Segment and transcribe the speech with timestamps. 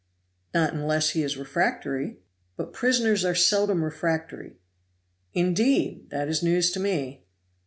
[0.51, 2.17] "Not unless he is refractory."
[2.57, 4.57] "But prisoners are very seldom refractory."
[5.35, 6.09] "Indeed!
[6.09, 7.23] that is news to me."